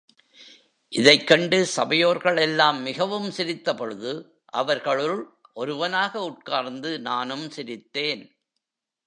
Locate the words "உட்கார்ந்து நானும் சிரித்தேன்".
6.23-8.31